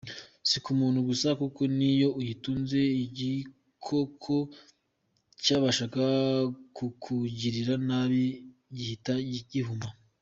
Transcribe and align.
Si 0.49 0.57
ku 0.63 0.71
muntu 0.79 0.99
gusa 1.09 1.29
kuko 1.41 1.61
n’iyo 1.77 2.09
uyitunze 2.19 2.79
igikoko 3.05 4.35
cyabashaga 5.43 6.05
kukugirira 6.75 7.73
nabi 7.87 8.23
gihita 8.75 9.13
gihuma. 9.51 9.87